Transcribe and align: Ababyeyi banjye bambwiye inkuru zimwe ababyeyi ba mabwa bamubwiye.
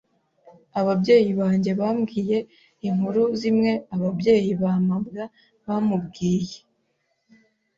Ababyeyi 0.79 1.31
banjye 1.39 1.71
bambwiye 1.79 2.37
inkuru 2.87 3.21
zimwe 3.39 3.71
ababyeyi 3.95 4.51
ba 4.61 4.73
mabwa 4.87 5.23
bamubwiye. 5.65 6.57